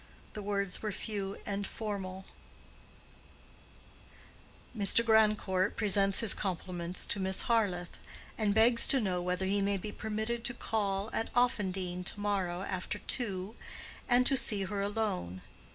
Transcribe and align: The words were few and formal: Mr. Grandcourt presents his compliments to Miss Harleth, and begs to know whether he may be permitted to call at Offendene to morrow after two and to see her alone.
The 0.33 0.41
words 0.41 0.81
were 0.81 0.91
few 0.91 1.37
and 1.45 1.67
formal: 1.67 2.25
Mr. 4.75 5.05
Grandcourt 5.05 5.75
presents 5.77 6.21
his 6.21 6.33
compliments 6.33 7.05
to 7.05 7.19
Miss 7.19 7.41
Harleth, 7.43 7.99
and 8.35 8.55
begs 8.55 8.87
to 8.87 8.99
know 8.99 9.21
whether 9.21 9.45
he 9.45 9.61
may 9.61 9.77
be 9.77 9.91
permitted 9.91 10.43
to 10.45 10.55
call 10.55 11.11
at 11.13 11.31
Offendene 11.35 12.03
to 12.05 12.19
morrow 12.19 12.63
after 12.63 12.97
two 12.97 13.55
and 14.09 14.25
to 14.25 14.35
see 14.35 14.63
her 14.63 14.81
alone. 14.81 15.43